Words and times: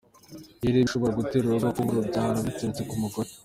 Ngibi 0.57 0.73
rero 0.73 0.83
ibishobora 0.83 1.17
gutera 1.19 1.43
urugo 1.45 1.67
kubura 1.75 1.97
urubyaro 1.99 2.39
biturutse 2.47 2.81
ku 2.89 2.95
mugore. 3.01 3.29